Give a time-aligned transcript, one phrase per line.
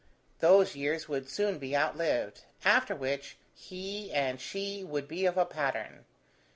[0.39, 5.45] Those years would soon be outlived: after which, he and she would be of a
[5.45, 6.05] pattern.